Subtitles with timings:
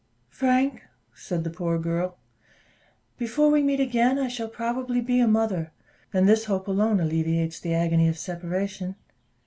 [0.31, 0.81] "Frank,"
[1.13, 2.17] said the poor girl,
[3.19, 5.71] "before we meet again, I shall probably be a mother;
[6.11, 8.95] and this hope alone alleviates the agony of separation.